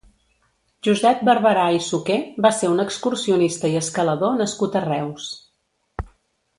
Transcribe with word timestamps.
Josep 0.87 1.19
Barberà 1.27 1.65
i 1.75 1.81
Suqué 1.89 2.17
va 2.47 2.51
ser 2.61 2.71
un 2.73 2.83
excursionista 2.87 3.71
i 3.75 3.79
escalador 3.85 4.35
nascut 4.43 4.79
a 4.79 4.83
Reus. 4.91 5.33